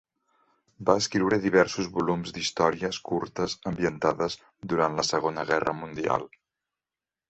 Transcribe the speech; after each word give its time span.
Va 0.89 0.95
escriure 1.01 1.39
diversos 1.43 1.91
volums 1.99 2.33
d"històries 2.39 3.01
curtes 3.11 3.57
ambientades 3.75 4.41
durant 4.75 5.01
la 5.01 5.09
Segona 5.15 5.49
Guerra 5.55 5.81
Mundial. 5.85 6.31